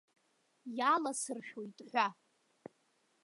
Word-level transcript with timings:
Иаласыршәоит 0.79 1.77
ҳәа. 1.89 2.07